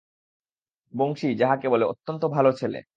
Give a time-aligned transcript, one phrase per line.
[0.93, 2.81] বংশী, যাহাকে বলে, অত্যন্ত ভালো ছেলে।